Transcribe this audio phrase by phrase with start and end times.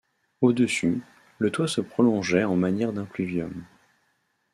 [0.41, 0.99] Au dessus,
[1.37, 3.67] le toit se prolongeait en manière d’impluvium.